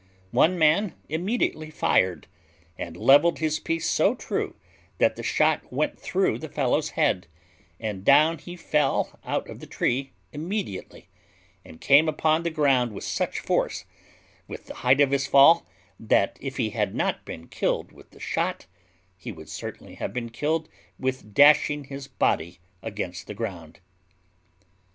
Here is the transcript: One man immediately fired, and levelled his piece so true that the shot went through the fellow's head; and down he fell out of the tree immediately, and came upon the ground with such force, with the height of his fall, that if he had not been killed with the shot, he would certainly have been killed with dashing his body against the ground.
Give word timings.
One 0.31 0.57
man 0.57 0.95
immediately 1.09 1.69
fired, 1.69 2.25
and 2.75 2.97
levelled 2.97 3.37
his 3.37 3.59
piece 3.59 3.87
so 3.87 4.15
true 4.15 4.55
that 4.97 5.15
the 5.15 5.21
shot 5.21 5.71
went 5.71 5.99
through 5.99 6.39
the 6.39 6.49
fellow's 6.49 6.89
head; 6.97 7.27
and 7.79 8.03
down 8.03 8.39
he 8.39 8.55
fell 8.55 9.19
out 9.23 9.47
of 9.47 9.59
the 9.59 9.67
tree 9.67 10.11
immediately, 10.31 11.07
and 11.63 11.79
came 11.79 12.09
upon 12.09 12.41
the 12.41 12.49
ground 12.49 12.93
with 12.93 13.03
such 13.03 13.41
force, 13.41 13.85
with 14.47 14.65
the 14.65 14.73
height 14.81 15.01
of 15.01 15.11
his 15.11 15.27
fall, 15.27 15.67
that 15.99 16.39
if 16.41 16.57
he 16.57 16.71
had 16.71 16.95
not 16.95 17.23
been 17.23 17.47
killed 17.47 17.91
with 17.91 18.09
the 18.09 18.19
shot, 18.19 18.65
he 19.15 19.31
would 19.31 19.49
certainly 19.49 19.93
have 19.93 20.13
been 20.13 20.31
killed 20.31 20.67
with 20.97 21.31
dashing 21.31 21.83
his 21.83 22.07
body 22.07 22.57
against 22.81 23.27
the 23.27 23.35
ground. 23.35 23.79